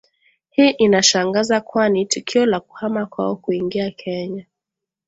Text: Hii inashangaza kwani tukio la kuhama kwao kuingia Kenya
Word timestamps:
Hii 0.49 0.69
inashangaza 0.69 1.61
kwani 1.61 2.05
tukio 2.05 2.45
la 2.45 2.59
kuhama 2.59 3.05
kwao 3.05 3.35
kuingia 3.35 3.91
Kenya 3.91 4.45